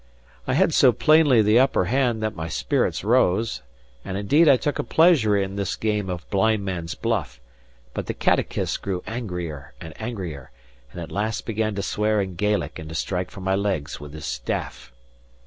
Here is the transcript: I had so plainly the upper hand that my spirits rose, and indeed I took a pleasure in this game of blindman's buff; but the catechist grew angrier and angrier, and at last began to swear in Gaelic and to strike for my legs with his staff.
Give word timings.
I 0.47 0.55
had 0.55 0.73
so 0.73 0.91
plainly 0.91 1.43
the 1.43 1.59
upper 1.59 1.85
hand 1.85 2.23
that 2.23 2.35
my 2.35 2.47
spirits 2.47 3.03
rose, 3.03 3.61
and 4.03 4.17
indeed 4.17 4.49
I 4.49 4.57
took 4.57 4.79
a 4.79 4.83
pleasure 4.83 5.37
in 5.37 5.57
this 5.57 5.75
game 5.75 6.09
of 6.09 6.27
blindman's 6.31 6.95
buff; 6.95 7.39
but 7.93 8.07
the 8.07 8.15
catechist 8.15 8.81
grew 8.81 9.03
angrier 9.05 9.75
and 9.79 9.93
angrier, 10.01 10.49
and 10.91 10.99
at 10.99 11.11
last 11.11 11.45
began 11.45 11.75
to 11.75 11.83
swear 11.83 12.19
in 12.19 12.33
Gaelic 12.33 12.79
and 12.79 12.89
to 12.89 12.95
strike 12.95 13.29
for 13.29 13.41
my 13.41 13.53
legs 13.53 13.99
with 13.99 14.13
his 14.13 14.25
staff. 14.25 14.91